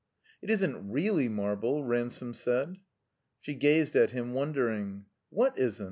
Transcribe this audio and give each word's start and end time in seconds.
"It 0.41 0.49
isn't 0.49 0.91
reeUy 0.91 1.29
marble," 1.29 1.83
Ransome 1.83 2.33
said. 2.33 2.77
She 3.39 3.53
gazed 3.53 3.95
at 3.95 4.09
him, 4.09 4.33
wondering. 4.33 5.05
''What 5.31 5.55
isn't?" 5.59 5.79